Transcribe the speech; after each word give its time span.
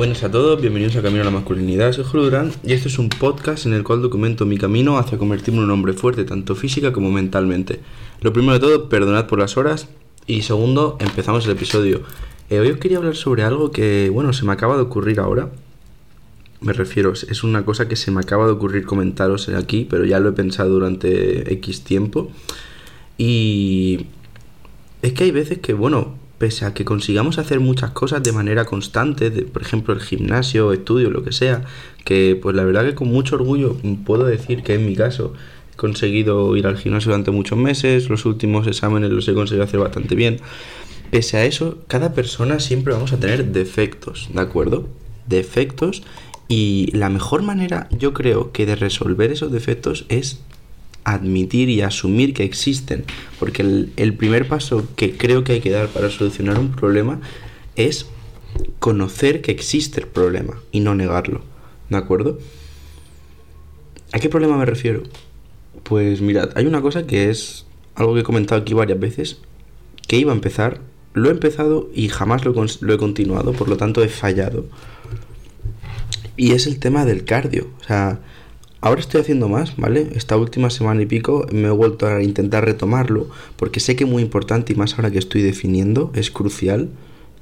Buenas 0.00 0.24
a 0.24 0.30
todos, 0.30 0.58
bienvenidos 0.58 0.96
a 0.96 1.02
Camino 1.02 1.20
a 1.20 1.26
la 1.26 1.30
Masculinidad, 1.30 1.92
soy 1.92 2.04
Julio 2.04 2.24
Durán 2.24 2.52
y 2.64 2.72
este 2.72 2.88
es 2.88 2.98
un 2.98 3.10
podcast 3.10 3.66
en 3.66 3.74
el 3.74 3.84
cual 3.84 4.00
documento 4.00 4.46
mi 4.46 4.56
camino 4.56 4.96
hacia 4.96 5.18
convertirme 5.18 5.58
en 5.58 5.64
un 5.64 5.72
hombre 5.72 5.92
fuerte 5.92 6.24
tanto 6.24 6.54
física 6.54 6.90
como 6.90 7.10
mentalmente. 7.10 7.80
Lo 8.22 8.32
primero 8.32 8.54
de 8.54 8.60
todo, 8.60 8.88
perdonad 8.88 9.26
por 9.26 9.38
las 9.38 9.58
horas 9.58 9.88
y 10.26 10.40
segundo, 10.40 10.96
empezamos 11.00 11.44
el 11.44 11.50
episodio. 11.52 12.00
Eh, 12.48 12.60
hoy 12.60 12.70
os 12.70 12.78
quería 12.78 12.96
hablar 12.96 13.14
sobre 13.14 13.42
algo 13.42 13.72
que, 13.72 14.08
bueno, 14.08 14.32
se 14.32 14.46
me 14.46 14.52
acaba 14.52 14.76
de 14.76 14.84
ocurrir 14.84 15.20
ahora. 15.20 15.50
Me 16.62 16.72
refiero, 16.72 17.12
es 17.12 17.44
una 17.44 17.66
cosa 17.66 17.86
que 17.86 17.96
se 17.96 18.10
me 18.10 18.20
acaba 18.20 18.46
de 18.46 18.52
ocurrir 18.52 18.86
comentaros 18.86 19.50
aquí, 19.50 19.86
pero 19.90 20.06
ya 20.06 20.18
lo 20.18 20.30
he 20.30 20.32
pensado 20.32 20.70
durante 20.70 21.52
X 21.52 21.84
tiempo. 21.84 22.30
Y 23.18 24.06
es 25.02 25.12
que 25.12 25.24
hay 25.24 25.30
veces 25.30 25.58
que, 25.58 25.74
bueno, 25.74 26.14
pese 26.40 26.64
a 26.64 26.72
que 26.72 26.86
consigamos 26.86 27.36
hacer 27.36 27.60
muchas 27.60 27.90
cosas 27.90 28.22
de 28.22 28.32
manera 28.32 28.64
constante, 28.64 29.30
por 29.30 29.60
ejemplo 29.60 29.92
el 29.92 30.00
gimnasio, 30.00 30.72
estudio, 30.72 31.10
lo 31.10 31.22
que 31.22 31.32
sea, 31.32 31.64
que 32.02 32.34
pues 32.40 32.56
la 32.56 32.64
verdad 32.64 32.86
que 32.86 32.94
con 32.94 33.08
mucho 33.08 33.34
orgullo 33.36 33.76
puedo 34.06 34.24
decir 34.24 34.62
que 34.62 34.72
en 34.72 34.86
mi 34.86 34.96
caso 34.96 35.34
he 35.70 35.76
conseguido 35.76 36.56
ir 36.56 36.66
al 36.66 36.78
gimnasio 36.78 37.10
durante 37.10 37.30
muchos 37.30 37.58
meses, 37.58 38.08
los 38.08 38.24
últimos 38.24 38.66
exámenes 38.66 39.10
los 39.10 39.28
he 39.28 39.34
conseguido 39.34 39.64
hacer 39.64 39.80
bastante 39.80 40.14
bien. 40.14 40.38
Pese 41.10 41.36
a 41.36 41.44
eso, 41.44 41.76
cada 41.88 42.14
persona 42.14 42.58
siempre 42.58 42.94
vamos 42.94 43.12
a 43.12 43.20
tener 43.20 43.52
defectos, 43.52 44.30
¿de 44.32 44.40
acuerdo? 44.40 44.88
Defectos 45.26 46.04
y 46.48 46.90
la 46.94 47.10
mejor 47.10 47.42
manera 47.42 47.86
yo 47.90 48.14
creo 48.14 48.50
que 48.50 48.64
de 48.64 48.76
resolver 48.76 49.30
esos 49.30 49.52
defectos 49.52 50.06
es 50.08 50.40
admitir 51.04 51.68
y 51.68 51.82
asumir 51.82 52.34
que 52.34 52.44
existen. 52.44 53.04
Porque 53.38 53.62
el, 53.62 54.14
primer 54.14 54.48
paso 54.48 54.86
que 54.96 55.16
creo 55.16 55.44
que 55.44 55.52
hay 55.52 55.60
que 55.60 55.70
dar 55.70 55.88
para 55.88 56.10
solucionar 56.10 56.58
un 56.58 56.72
problema 56.72 57.20
es 57.76 58.06
conocer 58.78 59.42
que 59.42 59.52
existe 59.52 60.00
el 60.00 60.06
problema 60.06 60.60
y 60.72 60.80
no 60.80 60.94
negarlo. 60.94 61.42
¿De 61.88 61.96
acuerdo? 61.96 62.38
¿A 64.12 64.18
qué 64.18 64.28
problema 64.28 64.56
me 64.56 64.66
refiero? 64.66 65.02
Pues 65.84 66.20
mirad, 66.20 66.50
hay 66.56 66.66
una 66.66 66.82
cosa 66.82 67.06
que 67.06 67.30
es 67.30 67.66
algo 67.94 68.14
que 68.14 68.20
he 68.20 68.24
comentado 68.24 68.60
aquí 68.60 68.74
varias 68.74 68.98
veces, 68.98 69.38
que 70.06 70.16
iba 70.16 70.32
a 70.32 70.34
empezar, 70.34 70.80
lo 71.14 71.28
he 71.28 71.32
empezado 71.32 71.90
y 71.94 72.08
jamás 72.08 72.44
lo, 72.44 72.52
lo 72.52 72.94
he 72.94 72.98
continuado, 72.98 73.52
por 73.52 73.68
lo 73.68 73.76
tanto 73.76 74.02
he 74.02 74.08
fallado. 74.08 74.66
Y 76.36 76.52
es 76.52 76.66
el 76.66 76.78
tema 76.78 77.04
del 77.04 77.24
cardio. 77.24 77.68
O 77.80 77.84
sea, 77.84 78.20
Ahora 78.82 79.00
estoy 79.00 79.20
haciendo 79.20 79.48
más, 79.48 79.76
¿vale? 79.76 80.08
Esta 80.14 80.38
última 80.38 80.70
semana 80.70 81.02
y 81.02 81.06
pico 81.06 81.46
me 81.52 81.68
he 81.68 81.70
vuelto 81.70 82.06
a 82.06 82.22
intentar 82.22 82.64
retomarlo 82.64 83.28
porque 83.56 83.78
sé 83.78 83.94
que 83.94 84.04
es 84.04 84.10
muy 84.10 84.22
importante 84.22 84.72
y 84.72 84.76
más 84.76 84.94
ahora 84.94 85.10
que 85.10 85.18
estoy 85.18 85.42
definiendo, 85.42 86.10
es 86.14 86.30
crucial, 86.30 86.88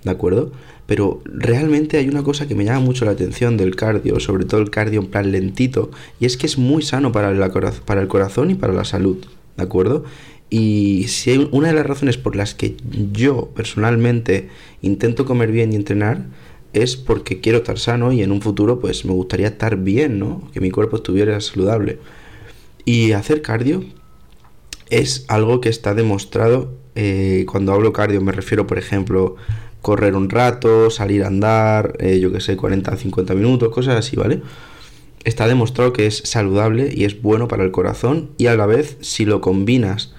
¿de 0.03 0.11
acuerdo? 0.11 0.51
Pero 0.87 1.21
realmente 1.25 1.97
hay 1.99 2.09
una 2.09 2.25
cosa 2.25 2.49
que 2.49 2.57
me 2.57 2.65
llama 2.65 2.81
mucho 2.81 3.05
la 3.05 3.13
atención 3.13 3.57
del 3.57 3.77
cardio, 3.77 4.19
sobre 4.19 4.47
todo 4.47 4.61
el 4.61 4.71
cardio 4.71 5.01
en 5.01 5.07
plan 5.07 5.31
lentito, 5.31 5.93
y 6.19 6.27
es 6.27 6.37
que 6.37 6.47
es 6.47 6.59
muy 6.59 6.83
sano 6.83 7.13
para, 7.13 7.31
el 7.31 8.09
corazón 8.09 8.51
y 8.51 8.55
para 8.57 8.73
la 8.73 8.85
salud, 8.85 9.19
¿de 9.57 9.63
acuerdo? 9.63 10.05
Y 10.51 11.05
si 11.07 11.31
hay 11.31 11.49
una 11.53 11.69
de 11.69 11.75
las 11.75 11.87
razones 11.87 12.17
por 12.17 12.35
las 12.35 12.55
que 12.55 12.75
yo 13.13 13.51
personalmente 13.55 14.49
intento 14.83 15.25
comer 15.25 15.53
bien 15.53 15.73
y 15.73 15.77
entrenar, 15.77 16.25
es 16.83 16.97
porque 16.97 17.41
quiero 17.41 17.59
estar 17.59 17.79
sano 17.79 18.13
y 18.13 18.23
en 18.23 18.33
un 18.33 18.41
futuro 18.41 18.81
pues 18.81 19.05
me 19.05 19.13
gustaría 19.13 19.49
estar 19.49 19.77
bien, 19.77 20.19
¿no? 20.19 20.49
Que 20.53 20.61
mi 20.61 20.71
cuerpo 20.71 20.97
estuviera 20.97 21.41
saludable. 21.41 21.99
Y 22.85 23.13
hacer 23.13 23.43
cardio 23.43 23.85
es 24.91 25.25
algo 25.29 25.61
que 25.61 25.69
está 25.69 25.95
demostrado. 25.95 26.73
Eh, 26.95 27.45
cuando 27.51 27.73
hablo 27.73 27.93
cardio 27.93 28.21
me 28.21 28.33
refiero, 28.33 28.67
por 28.67 28.79
ejemplo, 28.79 29.37
correr 29.83 30.15
un 30.17 30.31
rato, 30.31 30.91
salir 30.91 31.25
a 31.25 31.29
andar, 31.29 31.97
eh, 32.01 32.19
yo 32.21 32.33
que 32.33 32.41
sé, 32.41 32.57
40 32.57 32.97
50 32.97 33.35
minutos, 33.35 33.73
cosas 33.73 33.97
así, 33.97 34.17
¿vale? 34.17 34.43
Está 35.25 35.47
demostrado 35.47 35.93
que 35.93 36.07
es 36.07 36.19
saludable 36.25 36.91
y 36.95 37.05
es 37.05 37.21
bueno 37.21 37.49
para 37.49 37.65
el 37.65 37.71
corazón 37.71 38.31
y 38.39 38.47
a 38.47 38.57
la 38.57 38.67
vez 38.67 38.97
si 39.01 39.25
lo 39.25 39.41
combinas 39.41 40.13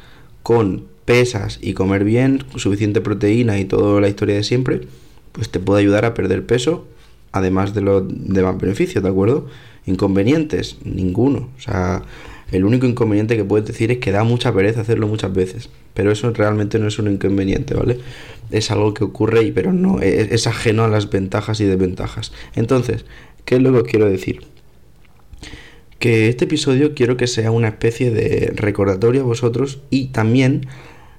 con 0.43 0.87
pesas 1.05 1.57
y 1.61 1.73
comer 1.73 2.03
bien, 2.03 2.43
suficiente 2.55 3.01
proteína 3.01 3.59
y 3.59 3.65
toda 3.65 3.99
la 3.99 4.09
historia 4.09 4.35
de 4.35 4.43
siempre, 4.43 4.81
pues 5.31 5.49
te 5.49 5.59
puede 5.59 5.81
ayudar 5.81 6.05
a 6.05 6.13
perder 6.13 6.45
peso, 6.45 6.87
además 7.31 7.73
de 7.73 7.81
los 7.81 8.03
demás 8.07 8.57
beneficios, 8.57 9.03
¿de 9.03 9.09
acuerdo? 9.09 9.47
Inconvenientes, 9.85 10.77
ninguno. 10.83 11.49
O 11.57 11.61
sea, 11.61 12.03
el 12.51 12.65
único 12.65 12.85
inconveniente 12.85 13.37
que 13.37 13.43
puedes 13.43 13.67
decir 13.67 13.91
es 13.91 13.99
que 13.99 14.11
da 14.11 14.23
mucha 14.23 14.53
pereza 14.53 14.81
hacerlo 14.81 15.07
muchas 15.07 15.33
veces. 15.33 15.69
Pero 15.93 16.11
eso 16.11 16.31
realmente 16.31 16.79
no 16.79 16.87
es 16.87 16.97
un 16.99 17.11
inconveniente, 17.11 17.73
¿vale? 17.73 17.99
Es 18.51 18.71
algo 18.71 18.93
que 18.93 19.03
ocurre, 19.03 19.43
y, 19.43 19.51
pero 19.51 19.73
no, 19.73 19.99
es, 20.01 20.31
es 20.31 20.47
ajeno 20.47 20.83
a 20.83 20.87
las 20.87 21.09
ventajas 21.09 21.59
y 21.59 21.65
desventajas. 21.65 22.31
Entonces, 22.55 23.05
¿qué 23.45 23.55
es 23.55 23.61
lo 23.61 23.83
que 23.83 23.89
quiero 23.89 24.09
decir? 24.09 24.41
Que 25.99 26.29
este 26.29 26.45
episodio 26.45 26.95
quiero 26.95 27.17
que 27.17 27.27
sea 27.27 27.51
una 27.51 27.67
especie 27.67 28.11
de 28.11 28.53
recordatorio 28.55 29.21
a 29.21 29.25
vosotros 29.25 29.81
y 29.89 30.07
también 30.07 30.67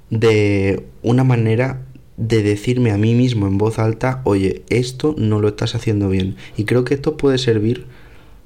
de 0.08 0.84
una 1.02 1.22
manera 1.22 1.82
de 2.16 2.42
decirme 2.42 2.90
a 2.90 2.98
mí 2.98 3.14
mismo 3.14 3.46
en 3.46 3.58
voz 3.58 3.78
alta, 3.78 4.20
oye, 4.24 4.62
esto 4.68 5.14
no 5.16 5.40
lo 5.40 5.48
estás 5.48 5.74
haciendo 5.74 6.08
bien. 6.08 6.36
Y 6.56 6.64
creo 6.64 6.84
que 6.84 6.94
esto 6.94 7.16
puede 7.16 7.38
servir, 7.38 7.86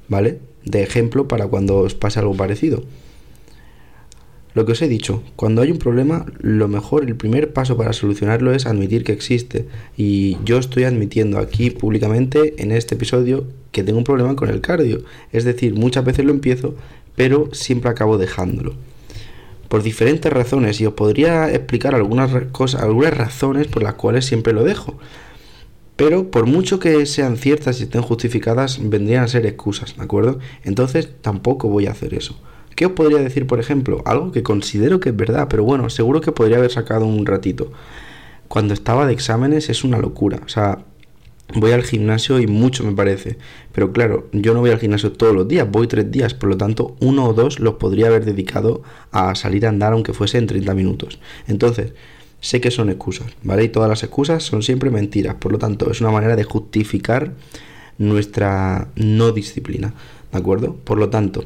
¿vale? 0.08 0.40
De 0.64 0.82
ejemplo 0.82 1.28
para 1.28 1.46
cuando 1.48 1.78
os 1.78 1.94
pase 1.94 2.20
algo 2.20 2.36
parecido. 2.36 2.84
Lo 4.54 4.64
que 4.64 4.72
os 4.72 4.82
he 4.82 4.88
dicho, 4.88 5.24
cuando 5.34 5.62
hay 5.62 5.72
un 5.72 5.78
problema, 5.78 6.26
lo 6.38 6.68
mejor, 6.68 7.04
el 7.04 7.16
primer 7.16 7.52
paso 7.52 7.76
para 7.76 7.92
solucionarlo 7.92 8.54
es 8.54 8.66
admitir 8.66 9.02
que 9.02 9.12
existe. 9.12 9.66
Y 9.96 10.38
yo 10.44 10.58
estoy 10.58 10.84
admitiendo 10.84 11.38
aquí 11.38 11.70
públicamente 11.70 12.54
en 12.62 12.70
este 12.70 12.94
episodio 12.94 13.48
que 13.72 13.82
tengo 13.82 13.98
un 13.98 14.04
problema 14.04 14.36
con 14.36 14.50
el 14.50 14.60
cardio. 14.60 15.02
Es 15.32 15.42
decir, 15.42 15.74
muchas 15.74 16.04
veces 16.04 16.24
lo 16.24 16.30
empiezo, 16.30 16.76
pero 17.16 17.48
siempre 17.52 17.90
acabo 17.90 18.16
dejándolo 18.16 18.74
por 19.74 19.82
diferentes 19.82 20.32
razones 20.32 20.80
y 20.80 20.86
os 20.86 20.94
podría 20.94 21.50
explicar 21.50 21.96
algunas 21.96 22.30
cosas, 22.52 22.80
algunas 22.80 23.12
razones 23.12 23.66
por 23.66 23.82
las 23.82 23.94
cuales 23.94 24.24
siempre 24.24 24.52
lo 24.52 24.62
dejo. 24.62 24.98
Pero 25.96 26.30
por 26.30 26.46
mucho 26.46 26.78
que 26.78 27.04
sean 27.06 27.36
ciertas 27.36 27.80
y 27.80 27.82
estén 27.82 28.02
justificadas, 28.02 28.78
vendrían 28.80 29.24
a 29.24 29.26
ser 29.26 29.46
excusas, 29.46 29.96
¿de 29.96 30.04
acuerdo? 30.04 30.38
Entonces 30.62 31.08
tampoco 31.20 31.68
voy 31.68 31.88
a 31.88 31.90
hacer 31.90 32.14
eso. 32.14 32.38
¿Qué 32.76 32.86
os 32.86 32.92
podría 32.92 33.18
decir, 33.18 33.48
por 33.48 33.58
ejemplo? 33.58 34.00
Algo 34.04 34.30
que 34.30 34.44
considero 34.44 35.00
que 35.00 35.08
es 35.08 35.16
verdad, 35.16 35.48
pero 35.50 35.64
bueno, 35.64 35.90
seguro 35.90 36.20
que 36.20 36.30
podría 36.30 36.58
haber 36.58 36.70
sacado 36.70 37.04
un 37.06 37.26
ratito. 37.26 37.72
Cuando 38.46 38.74
estaba 38.74 39.06
de 39.06 39.12
exámenes 39.12 39.70
es 39.70 39.82
una 39.82 39.98
locura. 39.98 40.38
O 40.46 40.48
sea, 40.48 40.84
voy 41.52 41.72
al 41.72 41.82
gimnasio 41.82 42.40
y 42.40 42.46
mucho 42.46 42.84
me 42.84 42.92
parece. 42.92 43.36
Pero 43.72 43.92
claro, 43.92 44.28
yo 44.32 44.54
no 44.54 44.60
voy 44.60 44.70
al 44.70 44.78
gimnasio 44.78 45.12
todos 45.12 45.34
los 45.34 45.46
días, 45.46 45.70
voy 45.70 45.86
tres 45.86 46.10
días, 46.10 46.34
por 46.34 46.48
lo 46.48 46.56
tanto 46.56 46.96
uno 47.00 47.26
o 47.26 47.34
dos 47.34 47.60
los 47.60 47.74
podría 47.74 48.06
haber 48.06 48.24
dedicado 48.24 48.82
a 49.10 49.34
salir 49.34 49.66
a 49.66 49.68
andar 49.68 49.92
aunque 49.92 50.12
fuese 50.12 50.38
en 50.38 50.46
30 50.46 50.74
minutos. 50.74 51.18
Entonces, 51.46 51.92
sé 52.40 52.60
que 52.60 52.70
son 52.70 52.90
excusas, 52.90 53.32
¿vale? 53.42 53.64
Y 53.64 53.68
todas 53.68 53.88
las 53.88 54.02
excusas 54.02 54.42
son 54.42 54.62
siempre 54.62 54.90
mentiras, 54.90 55.36
por 55.36 55.52
lo 55.52 55.58
tanto 55.58 55.90
es 55.90 56.00
una 56.00 56.10
manera 56.10 56.36
de 56.36 56.44
justificar 56.44 57.34
nuestra 57.98 58.88
no 58.96 59.32
disciplina, 59.32 59.94
¿de 60.32 60.38
acuerdo? 60.38 60.74
Por 60.74 60.98
lo 60.98 61.10
tanto, 61.10 61.44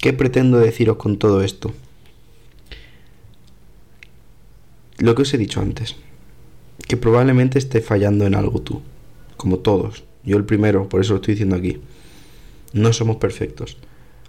¿qué 0.00 0.12
pretendo 0.12 0.58
deciros 0.58 0.96
con 0.96 1.18
todo 1.18 1.42
esto? 1.42 1.72
Lo 4.98 5.14
que 5.14 5.22
os 5.22 5.32
he 5.32 5.38
dicho 5.38 5.60
antes, 5.60 5.96
que 6.86 6.96
probablemente 6.96 7.58
esté 7.58 7.80
fallando 7.80 8.26
en 8.26 8.34
algo 8.34 8.60
tú 8.60 8.82
como 9.40 9.58
todos. 9.58 10.04
Yo 10.22 10.36
el 10.36 10.44
primero, 10.44 10.86
por 10.90 11.00
eso 11.00 11.14
lo 11.14 11.16
estoy 11.16 11.32
diciendo 11.32 11.56
aquí. 11.56 11.80
No 12.74 12.92
somos 12.92 13.16
perfectos. 13.16 13.78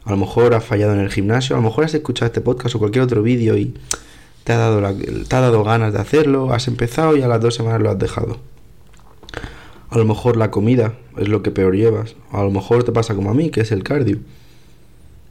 A 0.05 0.11
lo 0.11 0.17
mejor 0.17 0.53
has 0.53 0.63
fallado 0.63 0.93
en 0.93 1.01
el 1.01 1.11
gimnasio, 1.11 1.55
a 1.55 1.59
lo 1.59 1.63
mejor 1.63 1.83
has 1.83 1.93
escuchado 1.93 2.27
este 2.27 2.39
podcast 2.39 2.75
o 2.75 2.79
cualquier 2.79 3.03
otro 3.03 3.21
vídeo 3.21 3.57
y 3.57 3.75
te 4.45 4.53
ha, 4.53 4.57
dado 4.57 4.81
te 5.27 5.35
ha 5.35 5.41
dado 5.41 5.63
ganas 5.65 5.91
de 5.91 5.99
hacerlo, 5.99 6.53
has 6.53 6.69
empezado 6.69 7.17
y 7.17 7.21
a 7.23 7.27
las 7.27 7.41
dos 7.41 7.55
semanas 7.55 7.81
lo 7.81 7.89
has 7.91 7.99
dejado. 7.99 8.39
A 9.89 9.97
lo 9.97 10.05
mejor 10.05 10.37
la 10.37 10.49
comida 10.49 10.93
es 11.17 11.27
lo 11.27 11.43
que 11.43 11.51
peor 11.51 11.75
llevas. 11.75 12.15
A 12.31 12.41
lo 12.43 12.49
mejor 12.49 12.85
te 12.85 12.93
pasa 12.93 13.13
como 13.13 13.31
a 13.31 13.33
mí, 13.33 13.49
que 13.49 13.59
es 13.59 13.73
el 13.73 13.83
cardio. 13.83 14.19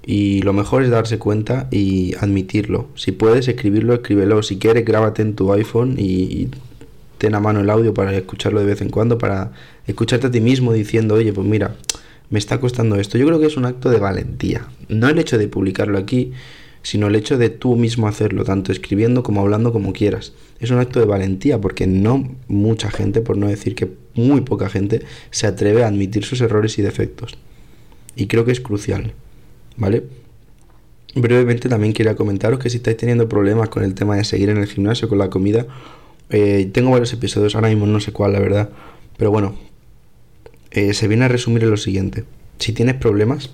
Y 0.05 0.43
lo 0.43 0.53
mejor 0.53 0.83
es 0.83 0.91
darse 0.91 1.19
cuenta 1.19 1.69
y 1.71 2.15
admitirlo. 2.17 2.89
Si 2.97 3.13
puedes 3.13 3.49
escribirlo, 3.49 3.95
escríbelo. 3.95 4.43
Si 4.43 4.59
quieres, 4.59 4.85
grábate 4.85 5.23
en 5.23 5.35
tu 5.35 5.51
iPhone 5.55 5.95
y 5.99 6.51
ten 7.21 7.35
a 7.35 7.41
mano 7.41 7.61
el 7.61 7.69
audio 7.69 7.93
para 7.93 8.17
escucharlo 8.17 8.61
de 8.61 8.67
vez 8.67 8.81
en 8.81 8.89
cuando, 8.89 9.19
para 9.19 9.53
escucharte 9.87 10.29
a 10.29 10.31
ti 10.31 10.41
mismo 10.41 10.73
diciendo, 10.73 11.17
oye, 11.17 11.35
pues 11.35 11.47
mira, 11.47 11.77
me 12.31 12.39
está 12.39 12.59
costando 12.59 12.97
esto. 12.97 13.19
Yo 13.19 13.27
creo 13.27 13.39
que 13.39 13.47
es 13.47 13.59
un 13.59 13.67
acto 13.67 13.91
de 13.91 13.99
valentía. 13.99 14.67
No 14.89 15.07
el 15.07 15.19
hecho 15.19 15.37
de 15.37 15.47
publicarlo 15.47 15.99
aquí, 15.99 16.33
sino 16.83 17.09
el 17.09 17.17
hecho 17.17 17.37
de 17.37 17.51
tú 17.51 17.77
mismo 17.77 18.09
hacerlo, 18.09 18.45
tanto 18.45 18.73
escribiendo 18.73 19.23
como 19.23 19.43
hablando 19.43 19.71
como 19.71 19.93
quieras. 19.93 20.33
Es 20.61 20.71
un 20.71 20.79
acto 20.79 20.99
de 20.99 21.05
valentía 21.05 21.61
porque 21.61 21.87
no 21.87 22.37
mucha 22.49 22.91
gente, 22.91 23.21
por 23.21 23.37
no 23.37 23.49
decir 23.49 23.75
que 23.75 23.91
muy 24.15 24.41
poca 24.41 24.71
gente, 24.71 25.03
se 25.31 25.47
atreve 25.47 25.85
a 25.85 25.89
admitir 25.89 26.25
sus 26.25 26.41
errores 26.41 26.79
y 26.79 26.83
defectos. 26.83 27.37
Y 28.17 28.29
creo 28.29 28.47
que 28.47 28.53
es 28.53 28.63
crucial, 28.63 29.13
¿vale? 29.77 30.05
Brevemente 31.15 31.69
también 31.69 31.93
quería 31.93 32.17
comentaros 32.17 32.61
que 32.61 32.71
si 32.71 32.79
estáis 32.79 32.97
teniendo 32.97 33.29
problemas 33.29 33.69
con 33.69 33.83
el 33.83 33.93
tema 33.93 34.17
de 34.17 34.25
seguir 34.25 34.49
en 34.49 34.57
el 34.57 34.67
gimnasio, 34.67 35.07
con 35.07 35.19
la 35.19 35.29
comida, 35.29 35.67
eh, 36.31 36.71
tengo 36.73 36.91
varios 36.91 37.13
episodios, 37.13 37.55
ahora 37.55 37.69
mismo 37.69 37.87
no 37.87 38.01
sé 38.01 38.13
cuál, 38.13 38.33
la 38.33 38.41
verdad. 38.41 38.71
Pero 39.17 39.31
bueno, 39.31 39.57
eh, 40.71 40.95
se 40.95 41.09
viene 41.09 41.25
a 41.25 41.29
resumir 41.29 41.65
en 41.65 41.71
lo 41.71 41.77
siguiente. 41.77 42.25
Si 42.59 42.73
tienes 42.73 42.95
problemas, 42.97 43.51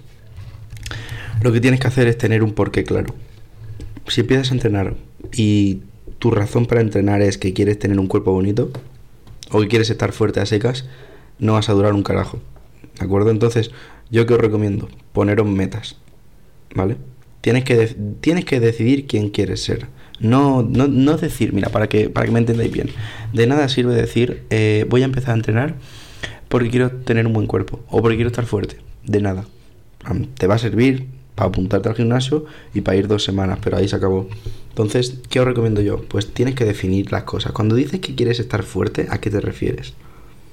lo 1.43 1.53
que 1.53 1.61
tienes 1.61 1.81
que 1.81 1.89
hacer 1.89 2.07
es 2.07 2.19
tener 2.19 2.43
un 2.43 2.53
porqué 2.53 2.85
claro. 2.85 3.15
Si 4.09 4.21
empiezas 4.21 4.51
a 4.51 4.55
entrenar 4.55 4.95
y 5.33 5.81
tu 6.19 6.31
razón 6.31 6.67
para 6.67 6.81
entrenar 6.81 7.23
es 7.23 7.39
que 7.39 7.53
quieres 7.53 7.79
tener 7.79 7.99
un 7.99 8.07
cuerpo 8.07 8.33
bonito 8.33 8.71
o 9.51 9.61
que 9.61 9.69
quieres 9.69 9.91
estar 9.91 10.13
fuerte 10.13 10.41
a 10.41 10.47
secas, 10.47 10.87
no 11.39 11.55
vas 11.55 11.69
a 11.69 11.73
durar 11.73 11.95
un 11.95 12.03
carajo. 12.03 12.41
¿De 12.99 13.05
acuerdo? 13.05 13.31
Entonces, 13.31 13.71
yo 14.11 14.27
que 14.27 14.35
os 14.35 14.41
recomiendo, 14.41 14.89
poneros 15.13 15.47
metas. 15.47 15.97
¿Vale? 16.75 16.97
Tienes 17.47 17.63
que, 17.63 17.95
tienes 18.21 18.45
que 18.45 18.59
decidir 18.59 19.07
quién 19.07 19.29
quieres 19.29 19.63
ser. 19.63 19.87
No, 20.19 20.65
no, 20.65 20.89
no, 20.89 21.17
decir, 21.17 21.53
mira, 21.53 21.69
para 21.69 21.89
que, 21.89 22.11
para 22.11 22.27
que 22.27 22.33
me 22.33 22.41
entendáis 22.41 22.73
bien. 22.73 22.91
De 23.33 23.47
nada 23.47 23.69
sirve 23.69 23.95
decir, 23.95 24.43
eh, 24.51 24.85
voy 24.89 25.03
a 25.03 25.05
empezar 25.05 25.31
a 25.31 25.37
entrenar 25.37 25.77
porque 26.49 26.71
quiero 26.71 26.91
tener 26.91 27.25
un 27.25 27.33
buen 27.33 27.47
cuerpo 27.47 27.85
o 27.89 28.03
porque 28.03 28.17
quiero 28.17 28.31
estar 28.31 28.47
fuerte. 28.47 28.79
De 29.05 29.21
nada. 29.21 29.47
Te 30.37 30.49
va 30.49 30.57
a 30.57 30.59
servir 30.59 31.07
para 31.37 31.51
apuntarte 31.51 31.89
al 31.89 31.95
gimnasio 31.95 32.47
y 32.75 32.81
para 32.81 32.97
ir 32.97 33.07
dos 33.07 33.23
semanas, 33.23 33.61
pero 33.63 33.77
ahí 33.77 33.87
se 33.87 33.95
acabó. 33.95 34.29
Entonces, 34.71 35.21
¿qué 35.31 35.39
os 35.39 35.47
recomiendo 35.47 35.81
yo? 35.81 36.03
Pues 36.03 36.27
tienes 36.27 36.57
que 36.57 36.65
definir 36.65 37.13
las 37.13 37.23
cosas. 37.23 37.53
Cuando 37.53 37.77
dices 37.77 38.01
que 38.01 38.17
quieres 38.17 38.41
estar 38.41 38.65
fuerte, 38.65 39.07
¿a 39.09 39.21
qué 39.21 39.31
te 39.31 39.41
refieres? 39.41 39.95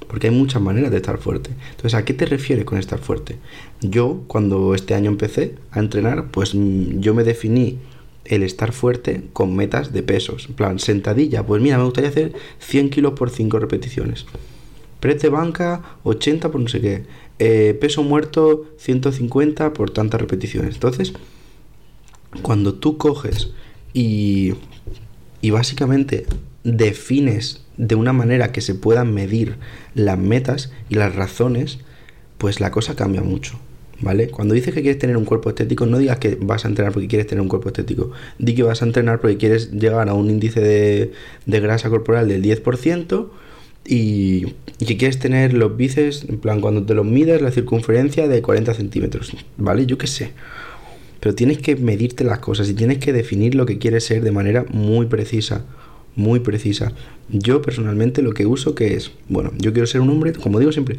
Porque 0.07 0.27
hay 0.27 0.35
muchas 0.35 0.61
maneras 0.61 0.91
de 0.91 0.97
estar 0.97 1.17
fuerte. 1.17 1.51
Entonces, 1.71 1.93
¿a 1.95 2.05
qué 2.05 2.13
te 2.13 2.25
refieres 2.25 2.65
con 2.65 2.77
estar 2.77 2.99
fuerte? 2.99 3.37
Yo, 3.81 4.23
cuando 4.27 4.75
este 4.75 4.93
año 4.93 5.09
empecé 5.09 5.55
a 5.71 5.79
entrenar, 5.79 6.31
pues 6.31 6.53
mm, 6.55 6.99
yo 6.99 7.13
me 7.13 7.23
definí 7.23 7.79
el 8.25 8.43
estar 8.43 8.71
fuerte 8.71 9.23
con 9.33 9.55
metas 9.55 9.91
de 9.91 10.03
pesos. 10.03 10.45
En 10.47 10.55
plan, 10.55 10.79
sentadilla, 10.79 11.45
pues 11.45 11.61
mira, 11.61 11.77
me 11.77 11.83
gustaría 11.83 12.09
hacer 12.09 12.33
100 12.59 12.89
kilos 12.89 13.13
por 13.13 13.29
5 13.29 13.59
repeticiones. 13.59 14.25
Press 14.99 15.21
de 15.21 15.29
banca, 15.29 15.81
80 16.03 16.51
por 16.51 16.61
no 16.61 16.67
sé 16.67 16.79
qué. 16.79 17.03
Eh, 17.39 17.77
peso 17.79 18.03
muerto, 18.03 18.65
150 18.77 19.73
por 19.73 19.89
tantas 19.89 20.21
repeticiones. 20.21 20.75
Entonces, 20.75 21.13
cuando 22.41 22.75
tú 22.75 22.97
coges 22.97 23.51
y, 23.93 24.53
y 25.41 25.49
básicamente 25.51 26.25
defines 26.63 27.61
de 27.77 27.95
una 27.95 28.13
manera 28.13 28.51
que 28.51 28.61
se 28.61 28.75
puedan 28.75 29.13
medir 29.13 29.55
las 29.95 30.17
metas 30.17 30.71
y 30.89 30.95
las 30.95 31.15
razones, 31.15 31.79
pues 32.37 32.59
la 32.59 32.71
cosa 32.71 32.95
cambia 32.95 33.21
mucho. 33.21 33.59
¿Vale? 34.01 34.27
Cuando 34.27 34.53
dices 34.53 34.73
que 34.73 34.81
quieres 34.81 34.99
tener 34.99 35.15
un 35.15 35.23
cuerpo 35.23 35.49
estético, 35.49 35.85
no 35.85 35.97
digas 35.97 36.17
que 36.17 36.37
vas 36.41 36.65
a 36.65 36.67
entrenar 36.67 36.91
porque 36.91 37.07
quieres 37.07 37.27
tener 37.27 37.41
un 37.41 37.47
cuerpo 37.47 37.69
estético. 37.69 38.11
Di 38.37 38.53
que 38.53 38.63
vas 38.63 38.81
a 38.81 38.85
entrenar 38.85 39.21
porque 39.21 39.37
quieres 39.37 39.71
llegar 39.71 40.09
a 40.09 40.13
un 40.13 40.29
índice 40.29 40.59
de, 40.59 41.13
de 41.45 41.59
grasa 41.61 41.89
corporal 41.89 42.27
del 42.27 42.43
10% 42.43 43.29
y, 43.85 44.55
y, 44.79 44.85
que 44.85 44.97
quieres 44.97 45.19
tener 45.19 45.53
los 45.53 45.77
bíceps, 45.77 46.25
en 46.27 46.37
plan, 46.39 46.59
cuando 46.59 46.83
te 46.83 46.93
los 46.93 47.05
mides, 47.05 47.41
la 47.41 47.51
circunferencia 47.51 48.27
de 48.27 48.41
40 48.41 48.73
centímetros. 48.73 49.33
¿Vale? 49.57 49.85
Yo 49.85 49.97
qué 49.97 50.07
sé. 50.07 50.31
Pero 51.21 51.35
tienes 51.35 51.59
que 51.59 51.77
medirte 51.77 52.25
las 52.25 52.39
cosas 52.39 52.67
y 52.69 52.73
tienes 52.73 52.97
que 52.97 53.13
definir 53.13 53.55
lo 53.55 53.65
que 53.65 53.77
quieres 53.77 54.03
ser 54.03 54.21
de 54.21 54.31
manera 54.31 54.65
muy 54.69 55.05
precisa 55.05 55.63
muy 56.15 56.39
precisa. 56.39 56.93
Yo 57.29 57.61
personalmente 57.61 58.21
lo 58.21 58.33
que 58.33 58.45
uso 58.45 58.75
que 58.75 58.95
es, 58.95 59.11
bueno, 59.29 59.51
yo 59.57 59.73
quiero 59.73 59.87
ser 59.87 60.01
un 60.01 60.09
hombre, 60.09 60.33
como 60.33 60.59
digo 60.59 60.71
siempre, 60.71 60.97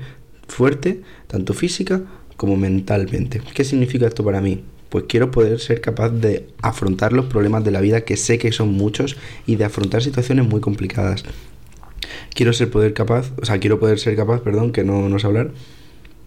fuerte, 0.48 1.00
tanto 1.26 1.54
física 1.54 2.02
como 2.36 2.56
mentalmente. 2.56 3.40
¿Qué 3.54 3.64
significa 3.64 4.06
esto 4.06 4.24
para 4.24 4.40
mí? 4.40 4.64
Pues 4.88 5.04
quiero 5.08 5.30
poder 5.30 5.60
ser 5.60 5.80
capaz 5.80 6.10
de 6.10 6.48
afrontar 6.62 7.12
los 7.12 7.26
problemas 7.26 7.64
de 7.64 7.70
la 7.70 7.80
vida, 7.80 8.02
que 8.02 8.16
sé 8.16 8.38
que 8.38 8.52
son 8.52 8.72
muchos, 8.72 9.16
y 9.46 9.56
de 9.56 9.64
afrontar 9.64 10.02
situaciones 10.02 10.46
muy 10.46 10.60
complicadas. 10.60 11.24
Quiero 12.34 12.52
ser 12.52 12.70
poder 12.70 12.94
capaz, 12.94 13.32
o 13.40 13.44
sea, 13.44 13.58
quiero 13.58 13.80
poder 13.80 13.98
ser 13.98 14.16
capaz, 14.16 14.40
perdón, 14.40 14.72
que 14.72 14.84
no, 14.84 15.08
no 15.08 15.18
sé 15.18 15.26
hablar, 15.26 15.52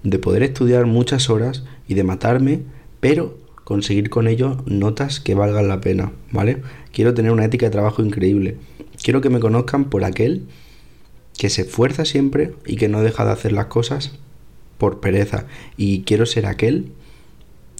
de 0.03 0.19
poder 0.19 0.43
estudiar 0.43 0.85
muchas 0.85 1.29
horas 1.29 1.63
y 1.87 1.93
de 1.93 2.03
matarme, 2.03 2.61
pero 2.99 3.37
conseguir 3.67 4.09
con 4.09 4.29
ello 4.29 4.63
notas 4.65 5.19
que 5.19 5.35
valgan 5.35 5.67
la 5.67 5.81
pena, 5.81 6.13
¿vale? 6.31 6.61
Quiero 6.93 7.13
tener 7.13 7.33
una 7.33 7.43
ética 7.43 7.65
de 7.65 7.71
trabajo 7.73 8.01
increíble. 8.01 8.55
Quiero 9.03 9.19
que 9.19 9.29
me 9.29 9.41
conozcan 9.41 9.89
por 9.89 10.05
aquel 10.05 10.45
que 11.37 11.49
se 11.49 11.63
esfuerza 11.63 12.05
siempre 12.05 12.53
y 12.65 12.77
que 12.77 12.87
no 12.87 13.01
deja 13.01 13.25
de 13.25 13.31
hacer 13.31 13.51
las 13.51 13.65
cosas 13.65 14.13
por 14.77 15.01
pereza. 15.01 15.47
Y 15.75 16.03
quiero 16.03 16.25
ser 16.25 16.45
aquel 16.45 16.93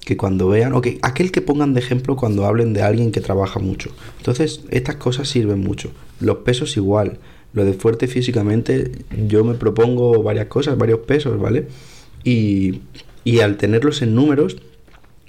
que 0.02 0.18
cuando 0.18 0.50
vean, 0.50 0.74
o 0.74 0.82
que 0.82 1.00
aquel 1.04 1.32
que 1.32 1.42
pongan 1.42 1.74
de 1.74 1.80
ejemplo 1.80 2.18
cuando 2.18 2.46
hablen 2.46 2.74
de 2.74 2.82
alguien 2.82 3.14
que 3.14 3.22
trabaja 3.22 3.62
mucho. 3.62 3.90
Entonces, 4.18 4.66
estas 4.72 4.98
cosas 4.98 5.30
sirven 5.30 5.62
mucho. 5.62 5.94
Los 6.20 6.40
pesos 6.40 6.76
igual. 6.76 7.20
Lo 7.54 7.64
de 7.64 7.72
fuerte 7.72 8.10
físicamente, 8.10 8.92
yo 9.26 9.46
me 9.46 9.54
propongo 9.54 10.22
varias 10.22 10.48
cosas, 10.48 10.78
varios 10.78 11.00
pesos, 11.00 11.40
¿vale? 11.40 11.70
Y, 12.26 12.82
y 13.24 13.40
al 13.40 13.56
tenerlos 13.56 14.02
en 14.02 14.16
números, 14.16 14.58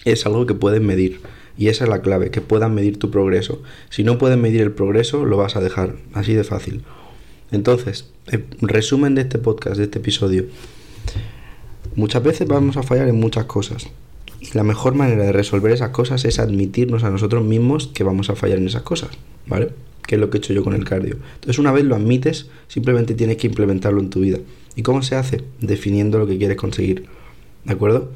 es 0.05 0.27
algo 0.27 0.47
que 0.47 0.55
puedes 0.55 0.81
medir. 0.81 1.21
Y 1.57 1.69
esa 1.69 1.85
es 1.85 1.91
la 1.91 2.03
clave, 2.03 2.31
que 2.31 2.41
puedan 2.41 2.75
medir 2.75 2.99
tu 2.99 3.11
progreso. 3.11 3.61
Si 3.91 4.05
no 4.05 4.17
puedes 4.17 4.39
medir 4.39 4.61
el 4.61 4.71
progreso, 4.71 5.25
lo 5.25 5.37
vas 5.37 5.57
a 5.57 5.61
dejar. 5.61 5.97
Así 6.13 6.35
de 6.35 6.45
fácil. 6.45 6.83
Entonces, 7.51 8.11
resumen 8.61 9.15
de 9.15 9.23
este 9.23 9.39
podcast, 9.39 9.77
de 9.77 9.85
este 9.85 9.99
episodio. 9.99 10.47
Muchas 11.97 12.23
veces 12.23 12.47
vamos 12.47 12.77
a 12.77 12.85
fallar 12.85 13.09
en 13.09 13.17
muchas 13.17 13.47
cosas. 13.47 13.89
Y 14.41 14.57
la 14.57 14.63
mejor 14.63 14.95
manera 14.95 15.25
de 15.25 15.33
resolver 15.33 15.73
esas 15.73 15.91
cosas 15.91 16.25
es 16.25 16.39
admitirnos 16.39 17.03
a 17.03 17.11
nosotros 17.11 17.45
mismos 17.45 17.89
que 17.89 18.05
vamos 18.05 18.31
a 18.31 18.37
fallar 18.37 18.59
en 18.59 18.69
esas 18.69 18.83
cosas. 18.83 19.11
¿Vale? 19.47 19.71
Que 20.07 20.15
es 20.15 20.21
lo 20.21 20.31
que 20.31 20.37
he 20.37 20.39
hecho 20.39 20.53
yo 20.53 20.63
con 20.63 20.75
el 20.75 20.85
cardio. 20.85 21.17
Entonces, 21.35 21.59
una 21.59 21.73
vez 21.73 21.85
lo 21.85 21.97
admites, 21.97 22.49
simplemente 22.69 23.15
tienes 23.15 23.37
que 23.37 23.49
implementarlo 23.49 24.01
en 24.01 24.11
tu 24.11 24.21
vida. 24.21 24.39
¿Y 24.77 24.83
cómo 24.83 25.03
se 25.03 25.17
hace? 25.17 25.43
Definiendo 25.61 26.21
lo 26.21 26.27
que 26.29 26.39
quieres 26.39 26.57
conseguir. 26.57 27.07
¿De 27.65 27.73
acuerdo? 27.73 28.13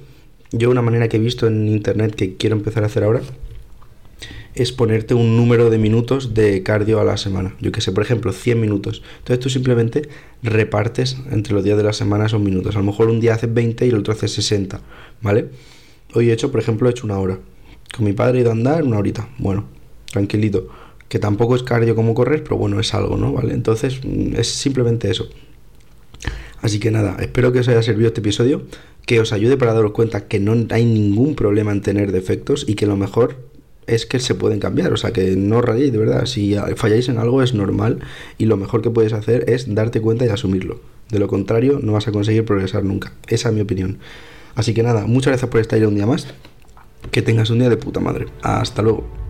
Yo 0.53 0.71
una 0.71 0.83
manera 0.83 1.09
que 1.09 1.17
he 1.17 1.21
visto 1.21 1.47
en 1.47 1.67
internet 1.67 2.15
que 2.15 2.37
quiero 2.37 2.55
empezar 2.55 2.83
a 2.83 2.87
hacer 2.87 3.05
ahora 3.05 3.23
es 4.55 4.71
ponerte 4.71 5.15
un 5.15 5.35
número 5.35 5.71
de 5.71 5.79
minutos 5.79 6.35
de 6.35 6.63
cardio 6.63 7.01
a 7.01 7.05
la 7.05 7.17
semana. 7.17 7.55
Yo 7.59 7.73
que 7.73 7.81
sé, 7.81 7.91
por 7.91 8.03
ejemplo, 8.03 8.33
100 8.33 8.61
minutos. 8.61 9.03
Entonces 9.19 9.41
tú 9.41 9.49
simplemente 9.49 10.11
repartes 10.43 11.17
entre 11.31 11.55
los 11.55 11.65
días 11.65 11.79
de 11.79 11.85
la 11.85 11.95
semana 11.95 12.27
esos 12.27 12.41
minutos. 12.41 12.77
A 12.77 12.81
lo 12.81 12.85
mejor 12.85 13.09
un 13.09 13.19
día 13.19 13.33
haces 13.33 13.53
20 13.53 13.87
y 13.87 13.89
el 13.89 13.97
otro 13.97 14.13
hace 14.13 14.29
60, 14.29 14.81
¿vale? 15.23 15.49
Hoy 16.13 16.29
he 16.29 16.35
hecho, 16.35 16.51
por 16.51 16.61
ejemplo, 16.61 16.87
he 16.87 16.91
hecho 16.91 17.07
una 17.07 17.19
hora. 17.19 17.39
Con 17.97 18.05
mi 18.05 18.13
padre 18.13 18.39
he 18.39 18.41
ido 18.43 18.51
a 18.51 18.53
andar 18.53 18.85
una 18.85 18.99
horita. 18.99 19.31
Bueno, 19.39 19.65
tranquilito. 20.11 20.69
Que 21.09 21.19
tampoco 21.19 21.57
es 21.57 21.63
cardio 21.63 21.95
como 21.95 22.15
correr, 22.15 22.45
pero 22.45 22.57
bueno, 22.59 22.79
es 22.79 22.93
algo, 22.93 23.17
¿no? 23.17 23.33
¿Vale? 23.33 23.55
Entonces 23.55 24.01
mm, 24.05 24.37
es 24.37 24.49
simplemente 24.49 25.11
eso. 25.11 25.29
Así 26.61 26.79
que 26.79 26.91
nada, 26.91 27.17
espero 27.21 27.53
que 27.53 27.59
os 27.59 27.69
haya 27.69 27.83
servido 27.83 28.09
este 28.09 28.21
episodio 28.21 28.63
que 29.07 29.21
os 29.21 29.33
ayude 29.33 29.57
para 29.57 29.75
daros 29.75 29.93
cuenta 29.93 30.27
que 30.27 30.41
no 30.41 30.55
hay 30.71 30.85
ningún 30.85 31.35
problema 31.35 31.73
en 31.73 31.83
tener 31.83 32.13
defectos 32.13 32.65
y 32.69 32.75
que 32.75 32.87
lo 32.87 32.97
mejor 32.97 33.37
es 33.87 34.07
que 34.07 34.21
se 34.21 34.35
pueden 34.35 34.61
cambiar, 34.61 34.93
o 34.93 34.97
sea 34.97 35.13
que 35.13 35.35
no 35.37 35.61
rayéis 35.61 35.93
de 35.93 35.99
verdad, 35.99 36.27
si 36.27 36.57
falláis 36.77 37.09
en 37.09 37.19
algo 37.19 37.43
es 37.43 37.53
normal 37.53 37.99
y 38.39 38.47
lo 38.47 38.57
mejor 38.57 38.81
que 38.81 38.91
puedes 38.91 39.13
hacer 39.13 39.51
es 39.51 39.75
darte 39.75 40.01
cuenta 40.01 40.25
y 40.25 40.29
asumirlo. 40.29 40.81
De 41.11 41.19
lo 41.19 41.29
contrario, 41.29 41.79
no 41.83 41.93
vas 41.93 42.09
a 42.09 42.13
conseguir 42.13 42.45
progresar 42.45 42.85
nunca. 42.85 43.13
Esa 43.29 43.51
es 43.51 43.55
mi 43.55 43.61
opinión. 43.61 43.99
Así 44.55 44.73
que 44.73 44.83
nada, 44.83 45.07
muchas 45.07 45.33
gracias 45.33 45.51
por 45.51 45.61
estar 45.61 45.79
ahí 45.79 45.85
un 45.85 45.95
día 45.95 46.07
más. 46.07 46.27
Que 47.11 47.21
tengas 47.21 47.51
un 47.51 47.59
día 47.59 47.69
de 47.69 47.77
puta 47.77 48.01
madre. 48.01 48.27
Hasta 48.43 48.81
luego. 48.81 49.22